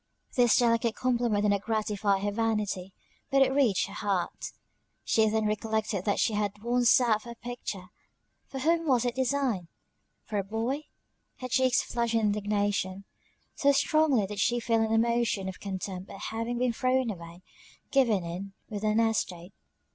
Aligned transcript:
This 0.35 0.57
delicate 0.57 0.95
compliment 0.95 1.43
did 1.43 1.51
not 1.51 1.61
gratify 1.61 2.21
her 2.21 2.31
vanity, 2.31 2.91
but 3.29 3.43
it 3.43 3.53
reached 3.53 3.85
her 3.85 3.93
heart. 3.93 4.51
She 5.03 5.29
then 5.29 5.45
recollected 5.45 6.05
that 6.05 6.17
she 6.19 6.33
had 6.33 6.63
once 6.63 6.89
sat 6.89 7.21
for 7.21 7.29
her 7.29 7.35
picture 7.35 7.85
for 8.47 8.57
whom 8.61 8.87
was 8.87 9.05
it 9.05 9.13
designed? 9.13 9.67
For 10.23 10.39
a 10.39 10.43
boy! 10.43 10.85
Her 11.37 11.47
cheeks 11.49 11.83
flushed 11.83 12.15
with 12.15 12.23
indignation, 12.23 13.03
so 13.53 13.71
strongly 13.71 14.25
did 14.25 14.39
she 14.39 14.59
feel 14.59 14.81
an 14.81 14.91
emotion 14.91 15.47
of 15.47 15.59
contempt 15.59 16.09
at 16.09 16.19
having 16.31 16.57
been 16.57 16.73
thrown 16.73 17.11
away 17.11 17.43
given 17.91 18.23
in 18.23 18.53
with 18.69 18.83
an 18.83 18.99
estate. 18.99 19.53